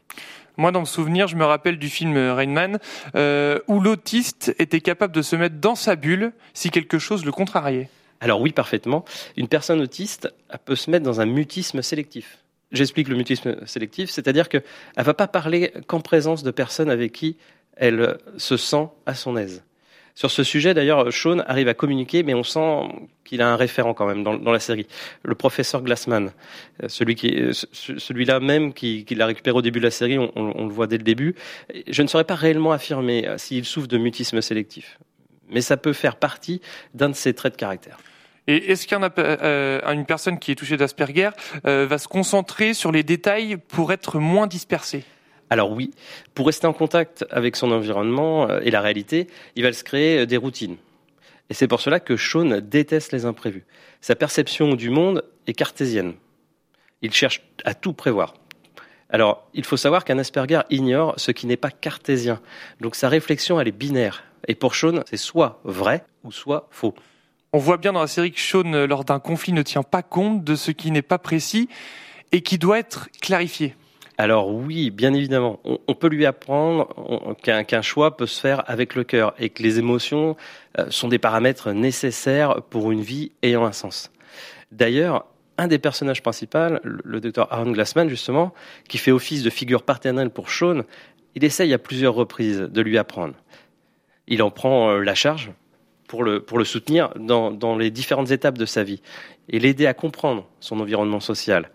Moi, 0.61 0.73
dans 0.73 0.81
le 0.81 0.87
souvenir, 0.87 1.27
je 1.27 1.37
me 1.37 1.45
rappelle 1.47 1.79
du 1.79 1.89
film 1.89 2.19
Rain 2.19 2.73
euh, 3.15 3.61
où 3.67 3.81
l'autiste 3.81 4.55
était 4.59 4.83
capable 4.83 5.15
de 5.15 5.23
se 5.23 5.35
mettre 5.35 5.55
dans 5.57 5.75
sa 5.75 5.97
bulle 5.97 6.35
si 6.53 6.69
quelque 6.69 6.99
chose 6.99 7.25
le 7.25 7.33
contrariait. 7.33 7.89
Alors 8.21 8.43
oui, 8.43 8.53
parfaitement. 8.53 9.07
Une 9.39 9.49
personne 9.49 9.81
autiste 9.81 10.29
peut 10.67 10.77
se 10.77 10.91
mettre 10.91 11.07
dans 11.07 11.23
un 11.23 11.25
mutisme 11.25 11.81
sélectif. 11.81 12.41
J'explique 12.73 13.09
le 13.09 13.17
mutisme 13.17 13.57
sélectif, 13.65 14.11
c'est-à-dire 14.11 14.51
qu'elle 14.51 14.63
ne 14.99 15.03
va 15.03 15.15
pas 15.15 15.29
parler 15.29 15.73
qu'en 15.87 16.03
présence 16.03 16.43
de 16.43 16.51
personnes 16.51 16.91
avec 16.91 17.13
qui 17.13 17.39
elle 17.79 18.19
se 18.37 18.59
sent 18.59 18.87
à 19.07 19.15
son 19.15 19.39
aise. 19.39 19.63
Sur 20.15 20.31
ce 20.31 20.45
sujet, 20.45 20.75
d'ailleurs, 20.75 21.13
Sean 21.13 21.39
arrive 21.47 21.69
à 21.69 21.75
communiquer, 21.75 22.23
mais 22.23 22.35
on 22.35 22.43
sent 22.43 22.89
qu'il 23.25 23.43
a 23.43 23.49
un 23.49 23.57
référent 23.57 23.95
quand 23.95 24.07
même 24.07 24.25
dans, 24.25 24.53
la 24.53 24.59
série, 24.59 24.87
le 25.23 25.35
professeur 25.35 25.83
Glassman, 25.83 26.33
euh, 26.83 26.89
euh, 26.89 27.53
celui-là 27.99 28.41
même 28.41 28.73
qui, 28.73 29.07
l'a 29.11 29.27
récupéré 29.27 29.57
au 29.57 29.63
début 29.63 29.79
de 29.79 29.85
la 29.85 29.91
série, 29.91 30.19
on, 30.19 30.67
le 30.67 30.73
voit 30.73 30.87
dès 30.87 30.99
le 30.99 31.05
début. 31.05 31.35
Je 31.89 32.03
ne 32.03 32.09
saurais 32.09 32.25
pas 32.25 32.35
réellement 32.35 32.73
affirmer 32.73 33.29
euh, 33.29 33.39
s'il 33.39 33.65
souffre 33.65 33.87
de 33.87 33.99
mutisme 33.99 34.41
sélectif, 34.41 34.99
mais 35.49 35.61
ça 35.61 35.77
peut 35.77 35.93
faire 35.93 36.17
partie 36.17 36.61
d'un 36.93 37.11
de 37.11 37.15
ses 37.15 37.33
traits 37.33 37.53
de 37.53 37.59
caractère. 37.59 37.99
Et 38.49 38.73
est-ce 38.73 38.89
qu'une 38.89 40.07
personne 40.07 40.39
qui 40.41 40.51
est 40.51 40.57
touchée 40.57 40.77
d'Asperger 40.77 41.31
va 41.63 41.99
se 41.99 42.09
concentrer 42.09 42.75
sur 42.75 42.91
les 42.91 43.05
détails 43.05 43.59
pour 43.69 43.93
être 43.93 44.19
moins 44.19 44.49
dispersée? 44.49 45.05
Alors 45.51 45.73
oui, 45.73 45.91
pour 46.35 46.47
rester 46.47 46.69
en 46.69 46.73
contact 46.73 47.27
avec 47.31 47.57
son 47.57 47.73
environnement 47.73 48.49
euh, 48.49 48.61
et 48.63 48.71
la 48.71 48.81
réalité, 48.81 49.27
il 49.57 49.65
va 49.65 49.73
se 49.73 49.83
créer 49.83 50.25
des 50.25 50.37
routines. 50.37 50.77
Et 51.51 51.55
c'est 51.55 51.67
pour 51.67 51.81
cela 51.81 51.99
que 51.99 52.17
Sean 52.17 52.61
déteste 52.63 53.13
les 53.13 53.25
imprévus. 53.25 53.65
Sa 54.01 54.15
perception 54.15 54.75
du 54.75 54.89
monde 54.89 55.25
est 55.49 55.53
cartésienne. 55.53 56.15
Il 57.03 57.13
cherche 57.13 57.43
à 57.65 57.75
tout 57.75 57.93
prévoir. 57.93 58.35
Alors, 59.09 59.49
il 59.55 59.65
faut 59.65 59.77
savoir 59.77 60.05
qu'un 60.05 60.19
Asperger 60.19 60.61
ignore 60.71 61.15
ce 61.17 61.33
qui 61.33 61.49
n'est 61.49 61.57
pas 61.57 61.73
cartésien. 61.73 62.41
Donc 62.81 62.95
sa 62.95 63.09
réflexion, 63.09 63.61
elle 63.61 63.67
est 63.67 63.73
binaire. 63.73 64.23
Et 64.47 64.55
pour 64.55 64.77
Sean, 64.77 65.03
c'est 65.07 65.17
soit 65.17 65.61
vrai 65.65 66.05
ou 66.23 66.31
soit 66.31 66.69
faux. 66.71 66.95
On 67.53 67.59
voit 67.59 67.79
bien 67.79 67.93
dans 67.93 68.01
la 68.01 68.07
série 68.07 68.31
que 68.31 68.41
Sean, 68.41 68.73
euh, 68.73 68.87
lors 68.87 69.05
d'un 69.05 69.19
conflit, 69.19 69.53
ne 69.53 69.63
tient 69.63 69.83
pas 69.83 70.03
compte 70.03 70.45
de 70.45 70.55
ce 70.55 70.71
qui 70.71 70.93
n'est 70.93 71.03
pas 71.03 71.19
précis 71.19 71.69
et 72.31 72.43
qui 72.43 72.59
doit 72.59 72.79
être 72.79 73.09
clarifié. 73.21 73.75
Alors 74.21 74.51
oui, 74.51 74.91
bien 74.91 75.15
évidemment, 75.15 75.61
on, 75.65 75.95
peut 75.95 76.09
lui 76.09 76.27
apprendre 76.27 77.35
qu'un 77.43 77.81
choix 77.81 78.19
peut 78.19 78.27
se 78.27 78.39
faire 78.39 78.63
avec 78.67 78.95
le 78.95 79.03
cœur 79.03 79.33
et 79.39 79.49
que 79.49 79.63
les 79.63 79.79
émotions 79.79 80.37
euh, 80.79 80.91
sont 80.91 81.09
des 81.09 81.19
paramètres 81.19 81.73
nécessaires 81.73 82.61
pour 82.69 82.93
une 82.93 83.01
vie 83.01 83.33
ayant 83.43 83.65
un 83.65 83.73
sens. 83.73 84.13
D'ailleurs, 84.73 85.25
un 85.57 85.69
des 85.69 85.79
personnages 85.79 86.23
principaux, 86.23 86.77
le 86.85 87.21
docteur 87.21 87.51
Aaron 87.51 87.73
Glassman 87.73 88.11
justement, 88.11 88.53
qui 88.91 88.99
fait 88.99 89.11
office 89.11 89.43
de 89.43 89.49
figure 89.49 89.85
paternelle 89.85 90.29
pour 90.29 90.51
Sean, 90.51 90.83
il 91.35 91.43
essaye 91.43 91.73
à 91.73 91.79
plusieurs 91.79 92.13
reprises 92.13 92.59
de 92.59 92.81
lui 92.83 92.99
apprendre. 92.99 93.37
Il 94.29 94.43
en 94.43 94.51
prend 94.51 94.91
euh, 94.91 95.01
la 95.01 95.15
charge 95.15 95.51
pour 96.09 96.25
le, 96.25 96.41
pour 96.41 96.59
le 96.59 96.67
soutenir 96.67 97.09
dans, 97.19 97.51
dans 97.51 97.75
les 97.75 97.91
différentes 97.91 98.33
étapes 98.33 98.59
de 98.59 98.67
sa 98.67 98.83
vie 98.83 99.01
et 99.49 99.59
l'aider 99.59 99.87
à 99.87 99.95
comprendre 99.95 100.47
son 100.61 100.79
environnement 100.79 101.21
social. 101.21 101.71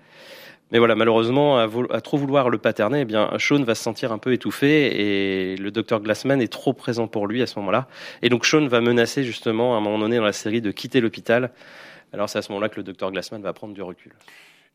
Mais 0.71 0.79
voilà, 0.79 0.95
malheureusement, 0.95 1.59
à, 1.59 2.01
trop 2.01 2.17
vouloir 2.17 2.49
le 2.49 2.57
paterner, 2.57 3.01
eh 3.01 3.05
bien, 3.05 3.29
Sean 3.37 3.63
va 3.63 3.75
se 3.75 3.83
sentir 3.83 4.11
un 4.11 4.17
peu 4.17 4.33
étouffé 4.33 5.51
et 5.51 5.57
le 5.57 5.69
docteur 5.69 5.99
Glassman 5.99 6.41
est 6.41 6.51
trop 6.51 6.73
présent 6.73 7.07
pour 7.07 7.27
lui 7.27 7.41
à 7.41 7.47
ce 7.47 7.59
moment-là. 7.59 7.87
Et 8.23 8.29
donc 8.29 8.45
Sean 8.45 8.65
va 8.67 8.81
menacer 8.81 9.23
justement 9.23 9.75
à 9.75 9.77
un 9.77 9.81
moment 9.81 9.99
donné 9.99 10.17
dans 10.17 10.23
la 10.23 10.33
série 10.33 10.61
de 10.61 10.71
quitter 10.71 11.01
l'hôpital. 11.01 11.51
Alors 12.13 12.29
c'est 12.29 12.39
à 12.39 12.41
ce 12.41 12.51
moment-là 12.51 12.69
que 12.69 12.77
le 12.77 12.83
docteur 12.83 13.11
Glassman 13.11 13.41
va 13.41 13.53
prendre 13.53 13.73
du 13.73 13.81
recul. 13.83 14.13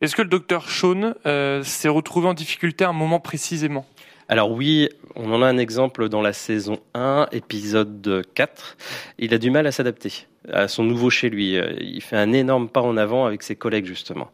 Est-ce 0.01 0.15
que 0.15 0.23
le 0.23 0.29
docteur 0.29 0.71
Sean 0.71 1.15
euh, 1.27 1.63
s'est 1.65 1.89
retrouvé 1.89 2.29
en 2.29 2.35
difficulté 2.35 2.85
à 2.85 2.91
un 2.91 2.95
moment 2.95 3.19
précisément? 3.19 3.85
Alors 4.29 4.53
oui, 4.53 4.89
on 5.17 5.33
en 5.33 5.43
a 5.43 5.47
un 5.47 5.59
exemple 5.59 6.09
dans 6.09 6.23
la 6.23 6.33
saison 6.33 6.79
1, 6.95 7.27
épisode 7.33 8.25
4. 8.35 8.77
Il 9.19 9.35
a 9.35 9.39
du 9.39 9.51
mal 9.51 9.67
à 9.67 9.73
s'adapter 9.73 10.27
à 10.53 10.69
son 10.69 10.85
nouveau 10.85 11.11
chez 11.11 11.29
lui. 11.29 11.59
Il 11.81 12.01
fait 12.01 12.17
un 12.17 12.33
énorme 12.33 12.69
pas 12.69 12.81
en 12.81 12.97
avant 12.97 13.27
avec 13.27 13.43
ses 13.43 13.57
collègues 13.57 13.87
justement. 13.87 14.31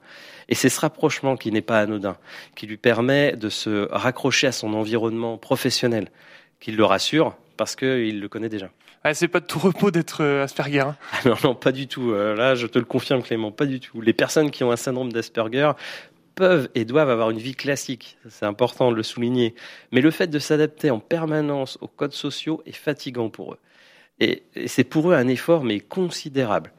Et 0.49 0.55
c'est 0.55 0.69
ce 0.69 0.81
rapprochement 0.81 1.37
qui 1.37 1.51
n'est 1.51 1.63
pas 1.63 1.81
anodin, 1.81 2.17
qui 2.55 2.67
lui 2.67 2.77
permet 2.77 3.33
de 3.33 3.49
se 3.49 3.89
raccrocher 3.91 4.47
à 4.47 4.53
son 4.53 4.75
environnement 4.75 5.39
professionnel, 5.39 6.11
qui 6.61 6.73
le 6.73 6.85
rassure 6.85 7.37
parce 7.57 7.75
qu'il 7.75 8.21
le 8.21 8.29
connaît 8.29 8.49
déjà. 8.49 8.71
Ah, 9.03 9.15
c'est 9.15 9.29
pas 9.29 9.41
de 9.41 9.47
tout 9.47 9.59
repos 9.59 9.91
d'être 9.91 10.23
euh, 10.23 10.43
Asperger. 10.43 10.81
Hein. 10.81 10.97
Ah 11.13 11.29
non, 11.29 11.37
non, 11.45 11.55
pas 11.55 11.73
du 11.73 11.87
tout. 11.87 12.11
Euh, 12.11 12.35
là, 12.35 12.55
je 12.55 12.67
te 12.67 12.79
le 12.79 12.85
confirme, 12.85 13.23
Clément, 13.23 13.53
pas 13.53 13.67
du 13.67 13.79
tout. 13.79 14.01
Les 14.01 14.13
personnes 14.13 14.51
qui 14.51 14.65
ont 14.65 14.73
un 14.73 14.77
syndrome 14.77 15.13
d'Asperger 15.13 15.73
peuvent 16.35 16.69
et 16.75 16.85
doivent 16.85 17.11
avoir 17.11 17.31
une 17.31 17.39
vie 17.39 17.55
classique, 17.55 18.19
c'est 18.29 18.47
important 18.47 18.91
de 18.91 18.97
le 18.97 19.03
souligner, 19.03 19.55
mais 19.91 20.01
le 20.01 20.11
fait 20.11 20.27
de 20.27 20.39
s'adapter 20.39 20.91
en 20.91 20.99
permanence 20.99 21.79
aux 21.81 21.89
codes 21.89 22.13
sociaux 22.13 22.63
est 22.67 22.73
fatigant 22.73 23.31
pour 23.31 23.55
eux. 23.55 23.59
Et, 24.21 24.43
c'est 24.67 24.85
pour 24.85 25.11
eux 25.11 25.15
un 25.15 25.29
effort, 25.29 25.65
mais 25.65 25.81
considérable. 25.81 26.73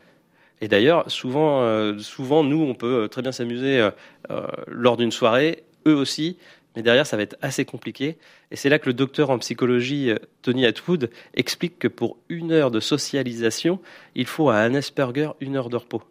Et 0.61 0.67
d'ailleurs, 0.67 1.09
souvent, 1.11 1.61
euh, 1.61 1.97
souvent, 1.99 2.43
nous, 2.43 2.61
on 2.61 2.73
peut 2.73 3.03
euh, 3.03 3.07
très 3.07 3.21
bien 3.21 3.31
s'amuser 3.31 3.89
euh, 4.29 4.47
lors 4.67 4.97
d'une 4.97 5.11
soirée, 5.11 5.63
eux 5.85 5.95
aussi, 5.95 6.37
mais 6.75 6.81
derrière, 6.81 7.05
ça 7.05 7.17
va 7.17 7.23
être 7.23 7.37
assez 7.41 7.65
compliqué. 7.65 8.17
Et 8.51 8.55
c'est 8.55 8.69
là 8.69 8.79
que 8.79 8.87
le 8.87 8.93
docteur 8.93 9.29
en 9.29 9.39
psychologie, 9.39 10.11
Tony 10.41 10.65
Atwood, 10.65 11.09
explique 11.35 11.79
que 11.79 11.87
pour 11.87 12.17
une 12.29 12.51
heure 12.51 12.71
de 12.71 12.79
socialisation, 12.79 13.79
il 14.15 14.25
faut 14.25 14.49
à 14.49 14.57
un 14.57 14.73
Asperger 14.73 15.29
une 15.39 15.55
heure 15.55 15.69
de 15.69 15.77
repos. 15.77 16.01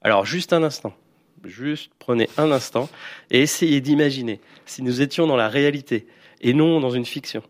Alors, 0.00 0.24
juste 0.24 0.52
un 0.52 0.62
instant. 0.62 0.94
Juste 1.44 1.90
prenez 1.98 2.28
un 2.36 2.52
instant 2.52 2.88
et 3.30 3.40
essayez 3.40 3.80
d'imaginer 3.80 4.40
si 4.64 4.82
nous 4.82 5.02
étions 5.02 5.26
dans 5.26 5.36
la 5.36 5.48
réalité 5.48 6.06
et 6.40 6.54
non 6.54 6.78
dans 6.78 6.90
une 6.90 7.04
fiction. 7.04 7.42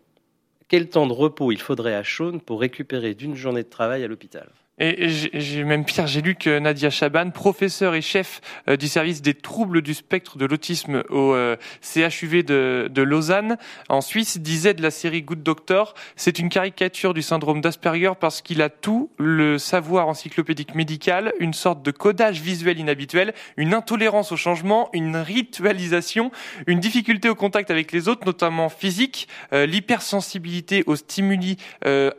Quel 0.67 0.89
temps 0.89 1.05
de 1.05 1.13
repos 1.13 1.51
il 1.51 1.61
faudrait 1.61 1.93
à 1.93 2.03
Sean 2.03 2.39
pour 2.39 2.61
récupérer 2.61 3.13
d'une 3.13 3.35
journée 3.35 3.61
de 3.61 3.69
travail 3.69 4.03
à 4.03 4.07
l'hôpital? 4.07 4.49
Et 4.79 5.07
j'ai 5.07 5.63
même 5.63 5.85
pire, 5.85 6.07
j'ai 6.07 6.23
lu 6.23 6.33
que 6.33 6.57
Nadia 6.57 6.89
Chaban, 6.89 7.29
professeure 7.29 7.93
et 7.93 8.01
chef 8.01 8.41
euh, 8.67 8.75
du 8.75 8.87
service 8.87 9.21
des 9.21 9.35
troubles 9.35 9.83
du 9.83 9.93
spectre 9.93 10.39
de 10.39 10.45
l'autisme 10.45 11.03
au 11.09 11.35
euh, 11.35 11.57
CHUV 11.81 12.41
de, 12.41 12.89
de, 12.91 13.01
Lausanne, 13.03 13.57
en 13.89 14.01
Suisse, 14.01 14.39
disait 14.39 14.73
de 14.73 14.81
la 14.81 14.89
série 14.89 15.21
Good 15.21 15.43
Doctor, 15.43 15.93
c'est 16.15 16.39
une 16.39 16.49
caricature 16.49 17.13
du 17.13 17.21
syndrome 17.21 17.61
d'Asperger 17.61 18.13
parce 18.19 18.41
qu'il 18.41 18.63
a 18.63 18.69
tout, 18.69 19.11
le 19.19 19.59
savoir 19.59 20.07
encyclopédique 20.07 20.73
médical, 20.73 21.33
une 21.39 21.53
sorte 21.53 21.83
de 21.83 21.91
codage 21.91 22.41
visuel 22.41 22.79
inhabituel, 22.79 23.35
une 23.57 23.75
intolérance 23.75 24.31
au 24.31 24.37
changement, 24.37 24.89
une 24.91 25.17
ritualisation, 25.17 26.31
une 26.65 26.79
difficulté 26.79 27.29
au 27.29 27.35
contact 27.35 27.69
avec 27.69 27.91
les 27.91 28.07
autres, 28.07 28.25
notamment 28.25 28.69
physique, 28.69 29.27
euh, 29.53 29.67
l'hypersensibilité 29.67 30.83
aux 30.87 30.95
stimuli 30.95 31.57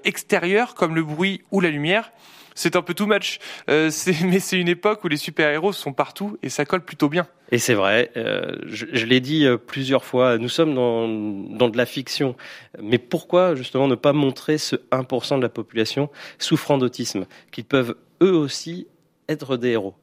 extérieurs 0.05 0.75
comme 0.75 0.95
le 0.95 1.03
bruit 1.03 1.43
ou 1.51 1.61
la 1.61 1.71
lumière 1.71 2.13
c'est 2.55 2.77
un 2.77 2.83
peu 2.83 2.95
too 2.95 3.07
much. 3.07 3.39
Euh, 3.69 3.91
mais 4.25 4.41
c'est 4.41 4.59
une 4.59 4.69
époque 4.69 5.05
où 5.05 5.09
les 5.09 5.17
super-héros 5.17 5.73
sont 5.73 5.93
partout 5.93 6.39
et 6.43 6.49
ça 6.49 6.65
colle 6.65 6.85
plutôt 6.85 7.09
bien. 7.09 7.27
Et 7.51 7.59
c'est 7.59 7.75
vrai, 7.75 8.11
euh, 8.17 8.57
je, 8.67 9.05
l'ai 9.05 9.21
dit 9.21 9.45
euh, 9.45 9.59
plusieurs 9.59 10.05
fois, 10.05 10.39
nous 10.39 10.49
sommes 10.49 10.75
dans, 10.75 11.07
dans 11.07 11.69
de 11.69 11.77
la 11.77 11.87
fiction. 11.87 12.37
Mais 12.81 12.99
pourquoi 12.99 13.55
justement 13.55 13.87
ne 13.87 13.95
pas 13.95 14.13
montrer 14.13 14.59
ce 14.59 14.77
1% 14.91 15.37
de 15.37 15.43
la 15.43 15.49
population 15.49 16.11
souffrant 16.39 16.79
d'autisme, 16.79 17.27
qu'ils 17.53 17.65
peuvent 17.65 17.97
eux 18.23 18.33
aussi 18.33 18.87
être 19.29 19.57
des 19.57 19.71
héros? 19.71 19.95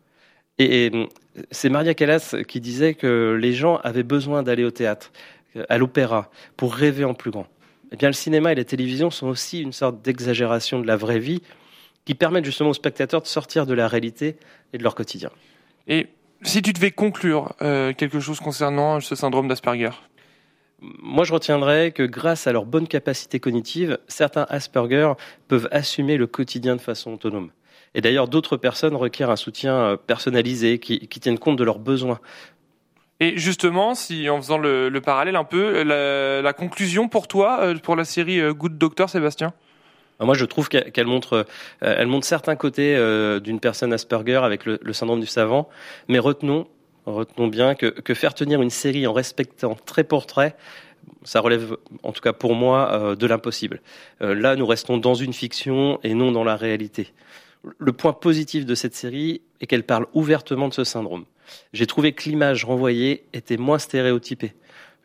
Et, 0.59 0.91
c'est 1.49 1.69
Maria 1.69 1.93
Callas 1.93 2.35
qui 2.45 2.59
disait 2.59 2.93
que 2.93 3.37
les 3.39 3.53
gens 3.53 3.77
avaient 3.77 4.03
besoin 4.03 4.43
d'aller 4.43 4.65
au 4.65 4.71
théâtre, 4.71 5.13
à 5.69 5.77
l'opéra, 5.77 6.29
pour 6.57 6.75
rêver 6.75 7.05
en 7.05 7.13
plus 7.13 7.31
grand. 7.31 7.47
Eh 7.93 7.95
bien, 7.95 8.09
le 8.09 8.13
cinéma 8.13 8.51
et 8.51 8.55
la 8.55 8.65
télévision 8.65 9.09
sont 9.09 9.27
aussi 9.27 9.61
une 9.61 9.71
sorte 9.71 10.01
d'exagération 10.01 10.79
de 10.79 10.87
la 10.87 10.97
vraie 10.97 11.19
vie 11.19 11.41
qui 12.05 12.15
permettent 12.15 12.45
justement 12.45 12.69
aux 12.69 12.75
spectateurs 12.75 13.21
de 13.21 13.27
sortir 13.27 13.65
de 13.65 13.73
la 13.73 13.87
réalité 13.87 14.37
et 14.73 14.77
de 14.77 14.83
leur 14.83 14.95
quotidien. 14.95 15.29
Et 15.87 16.07
si 16.43 16.61
tu 16.61 16.73
devais 16.73 16.91
conclure 16.91 17.53
euh, 17.61 17.93
quelque 17.93 18.19
chose 18.19 18.39
concernant 18.39 18.99
ce 18.99 19.15
syndrome 19.15 19.47
d'Asperger? 19.47 19.91
Moi, 20.79 21.23
je 21.23 21.33
retiendrai 21.33 21.91
que 21.91 22.01
grâce 22.01 22.47
à 22.47 22.51
leur 22.51 22.65
bonne 22.65 22.87
capacité 22.87 23.39
cognitive, 23.39 23.99
certains 24.07 24.47
Asperger 24.49 25.13
peuvent 25.47 25.67
assumer 25.71 26.17
le 26.17 26.25
quotidien 26.25 26.75
de 26.75 26.81
façon 26.81 27.13
autonome. 27.13 27.51
Et 27.93 28.01
d'ailleurs, 28.01 28.27
d'autres 28.27 28.57
personnes 28.57 28.95
requièrent 28.95 29.29
un 29.29 29.35
soutien 29.35 29.75
euh, 29.75 29.97
personnalisé 29.97 30.79
qui, 30.79 31.07
qui 31.07 31.19
tienne 31.19 31.37
compte 31.37 31.57
de 31.57 31.63
leurs 31.63 31.77
besoins. 31.77 32.19
Et 33.19 33.37
justement, 33.37 33.93
si 33.93 34.27
en 34.27 34.37
faisant 34.37 34.57
le, 34.57 34.89
le 34.89 35.01
parallèle 35.01 35.35
un 35.35 35.43
peu, 35.43 35.83
la, 35.83 36.41
la, 36.41 36.53
conclusion 36.53 37.07
pour 37.07 37.27
toi, 37.27 37.59
euh, 37.61 37.75
pour 37.75 37.95
la 37.95 38.05
série 38.05 38.41
Good 38.51 38.79
Doctor, 38.79 39.07
Sébastien? 39.07 39.53
Moi, 40.25 40.35
je 40.35 40.45
trouve 40.45 40.69
qu'elle 40.69 41.07
montre, 41.07 41.45
euh, 41.83 41.95
elle 41.97 42.07
montre 42.07 42.25
certains 42.25 42.55
côtés 42.55 42.95
euh, 42.95 43.39
d'une 43.39 43.59
personne 43.59 43.93
Asperger 43.93 44.41
avec 44.43 44.65
le, 44.65 44.93
syndrome 44.93 45.19
du 45.19 45.25
savant, 45.27 45.69
mais 46.07 46.19
retenons, 46.19 46.67
retenons 47.05 47.47
bien 47.47 47.75
que, 47.75 47.87
que, 47.87 48.13
faire 48.13 48.33
tenir 48.33 48.61
une 48.61 48.69
série 48.69 49.07
en 49.07 49.13
respectant 49.13 49.75
très 49.85 50.03
portrait, 50.03 50.55
ça 51.23 51.39
relève, 51.39 51.75
en 52.03 52.11
tout 52.11 52.21
cas 52.21 52.33
pour 52.33 52.53
moi, 52.53 52.91
euh, 52.93 53.15
de 53.15 53.25
l'impossible. 53.25 53.81
là, 54.19 54.55
nous 54.55 54.65
restons 54.65 54.97
dans 54.97 55.15
une 55.15 55.33
fiction 55.33 55.99
et 56.03 56.13
non 56.13 56.31
dans 56.31 56.43
la 56.43 56.55
réalité. 56.55 57.13
Le 57.77 57.93
point 57.93 58.13
positif 58.13 58.65
de 58.65 58.75
cette 58.75 58.95
série 58.95 59.41
est 59.59 59.67
qu'elle 59.67 59.83
parle 59.83 60.07
ouvertement 60.13 60.67
de 60.67 60.73
ce 60.73 60.83
syndrome. 60.83 61.25
J'ai 61.73 61.85
trouvé 61.85 62.13
que 62.13 62.29
l'image 62.29 62.65
renvoyée 62.65 63.25
était 63.33 63.57
moins 63.57 63.77
stéréotypée. 63.77 64.53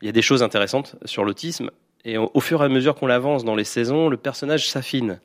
Il 0.03 0.07
y 0.07 0.09
a 0.09 0.13
des 0.13 0.23
choses 0.23 0.43
intéressantes 0.43 0.97
sur 1.05 1.25
l'autisme, 1.25 1.71
et 2.07 2.17
au, 2.19 2.41
fur 2.41 2.63
et 2.63 2.65
à 2.65 2.69
mesure 2.69 2.95
qu'on 2.95 3.09
l'avance 3.09 3.45
dans 3.45 3.57
les 3.57 3.65
saisons, 3.65 4.09
le 4.09 4.17
personnage 4.17 4.71
s'affine. 4.71 5.21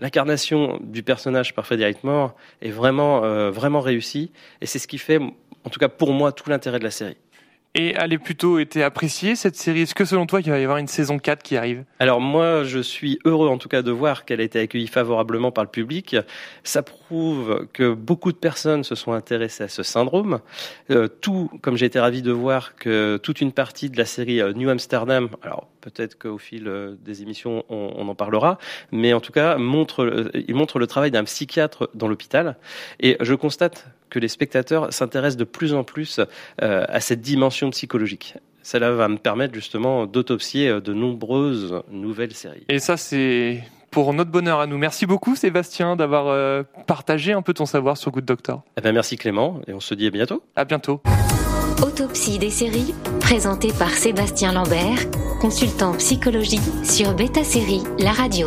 L'incarnation 0.00 0.78
du 0.82 1.04
personnage 1.04 1.54
par 1.54 1.64
Frédéric 1.64 2.02
Moore 2.02 2.34
est 2.60 2.70
vraiment, 2.70 3.24
euh, 3.24 3.50
vraiment 3.52 3.80
réussie. 3.80 4.32
Et 4.60 4.66
c'est 4.66 4.80
ce 4.80 4.88
qui 4.88 4.98
fait, 4.98 5.18
en 5.18 5.70
tout 5.70 5.78
cas 5.78 5.88
pour 5.88 6.12
moi, 6.12 6.32
tout 6.32 6.50
l'intérêt 6.50 6.80
de 6.80 6.84
la 6.84 6.90
série. 6.90 7.16
Et 7.78 7.94
elle 7.96 8.12
a 8.12 8.18
plutôt 8.18 8.58
été 8.58 8.82
appréciée 8.82 9.36
cette 9.36 9.54
série. 9.54 9.82
Est-ce 9.82 9.94
que 9.94 10.06
selon 10.06 10.24
toi 10.26 10.40
il 10.40 10.50
va 10.50 10.58
y 10.58 10.62
avoir 10.62 10.78
une 10.78 10.88
saison 10.88 11.18
4 11.18 11.42
qui 11.42 11.58
arrive? 11.58 11.84
Alors 12.00 12.22
moi 12.22 12.64
je 12.64 12.78
suis 12.78 13.18
heureux 13.26 13.48
en 13.48 13.58
tout 13.58 13.68
cas 13.68 13.82
de 13.82 13.90
voir 13.90 14.24
qu'elle 14.24 14.40
a 14.40 14.44
été 14.44 14.58
accueillie 14.58 14.86
favorablement 14.86 15.52
par 15.52 15.62
le 15.62 15.68
public. 15.68 16.16
Ça 16.64 16.82
prouve 16.82 17.68
que 17.74 17.92
beaucoup 17.92 18.32
de 18.32 18.38
personnes 18.38 18.82
se 18.82 18.94
sont 18.94 19.12
intéressées 19.12 19.64
à 19.64 19.68
ce 19.68 19.82
syndrome. 19.82 20.40
Euh, 20.90 21.06
tout, 21.06 21.50
comme 21.60 21.76
j'ai 21.76 21.84
été 21.84 22.00
ravi 22.00 22.22
de 22.22 22.32
voir 22.32 22.76
que 22.76 23.18
toute 23.18 23.42
une 23.42 23.52
partie 23.52 23.90
de 23.90 23.98
la 23.98 24.06
série 24.06 24.40
euh, 24.40 24.54
New 24.54 24.70
Amsterdam, 24.70 25.28
alors 25.42 25.68
peut-être 25.90 26.18
qu'au 26.18 26.38
fil 26.38 26.66
euh, 26.66 26.96
des 27.00 27.22
émissions 27.22 27.64
on, 27.68 27.92
on, 27.96 28.08
en 28.08 28.14
parlera, 28.14 28.58
mais 28.92 29.12
en 29.12 29.20
tout 29.20 29.32
cas 29.32 29.56
montre, 29.56 30.30
il 30.34 30.54
montre 30.54 30.78
le 30.78 30.86
travail 30.86 31.10
d'un 31.10 31.24
psychiatre 31.24 31.88
dans 31.94 32.08
l'hôpital. 32.08 32.56
Et 33.00 33.16
je 33.20 33.34
constate 33.34 33.86
que 34.10 34.18
les 34.18 34.28
spectateurs 34.28 34.92
s'intéressent 34.92 35.36
de 35.36 35.44
plus 35.44 35.74
en 35.74 35.84
plus 35.84 36.20
euh, 36.62 36.84
à 36.88 37.00
cette 37.00 37.20
dimension 37.20 37.70
psychologique. 37.70 38.34
Cela 38.62 38.90
va 38.90 39.08
me 39.08 39.16
permettre 39.16 39.54
justement 39.54 40.06
d'autopsier 40.06 40.68
euh, 40.68 40.80
de 40.80 40.92
nombreuses 40.92 41.82
nouvelles 41.90 42.34
séries. 42.34 42.64
Et 42.68 42.78
ça, 42.78 42.96
c'est 42.96 43.62
pour 43.90 44.12
notre 44.12 44.30
bonheur 44.30 44.60
à 44.60 44.66
nous. 44.66 44.78
Merci 44.78 45.06
beaucoup 45.06 45.36
Sébastien 45.36 45.96
d'avoir 45.96 46.28
euh, 46.28 46.62
partagé 46.86 47.32
un 47.32 47.42
peu 47.42 47.54
ton 47.54 47.66
savoir 47.66 47.96
sur 47.96 48.10
Good 48.10 48.24
Doctor. 48.24 48.62
Eh 48.76 48.80
ben 48.80 48.92
merci 48.92 49.16
Clément 49.16 49.60
et 49.66 49.72
on 49.72 49.80
se 49.80 49.94
dit 49.94 50.06
à 50.06 50.10
bientôt. 50.10 50.42
À 50.54 50.64
bientôt. 50.64 51.00
Autopsie 51.82 52.38
des 52.38 52.50
séries, 52.50 52.94
présentée 53.20 53.72
par 53.78 53.90
Sébastien 53.90 54.52
Lambert, 54.52 54.98
consultant 55.40 55.92
psychologie 55.94 56.60
sur 56.82 57.12
Beta 57.12 57.44
Série, 57.44 57.82
la 57.98 58.12
radio. 58.12 58.46